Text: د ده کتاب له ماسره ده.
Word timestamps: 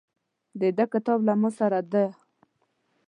د 0.59 0.61
ده 0.77 0.85
کتاب 0.93 1.19
له 1.27 1.33
ماسره 1.41 1.81
ده. 1.91 2.05